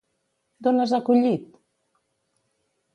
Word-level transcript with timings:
D'on 0.67 0.79
les 0.83 0.95
ha 0.95 1.01
collit? 1.11 1.47